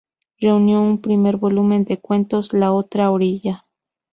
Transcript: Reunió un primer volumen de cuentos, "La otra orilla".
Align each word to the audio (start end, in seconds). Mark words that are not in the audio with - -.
Reunió 0.39 0.81
un 0.81 0.99
primer 0.99 1.37
volumen 1.37 1.85
de 1.85 1.99
cuentos, 1.99 2.53
"La 2.53 2.71
otra 2.73 3.11
orilla". 3.11 3.67